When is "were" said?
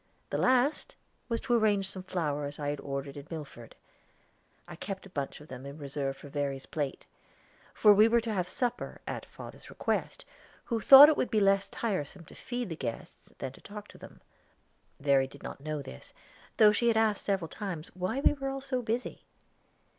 8.07-8.19, 18.33-18.49